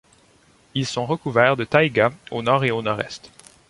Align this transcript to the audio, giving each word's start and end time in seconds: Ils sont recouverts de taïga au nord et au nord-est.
Ils 0.73 0.87
sont 0.87 1.05
recouverts 1.05 1.55
de 1.57 1.63
taïga 1.63 2.11
au 2.31 2.41
nord 2.41 2.63
et 2.65 2.71
au 2.71 2.81
nord-est. 2.81 3.29